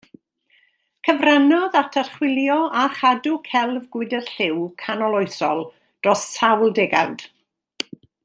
Cyfrannodd 1.07 1.75
at 1.81 1.97
archwilio 2.03 2.55
a 2.83 2.85
chadw 3.01 3.35
celf 3.49 3.85
gwydr 3.97 4.25
lliw 4.31 4.65
canoloesol 4.85 5.63
dros 6.07 6.25
sawl 6.39 6.75
degawd. 6.81 7.29